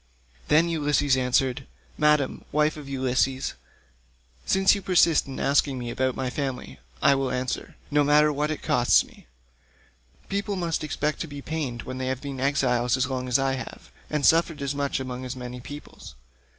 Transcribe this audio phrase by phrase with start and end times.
[0.47, 3.53] Then Ulysses answered, "Madam, wife of Ulysses,
[4.47, 8.49] since you persist in asking me about my family, I will answer, no matter what
[8.49, 9.27] it costs me:
[10.27, 13.53] people must expect to be pained when they have been exiles as long as I
[13.53, 16.15] have, and suffered as much among as many peoples.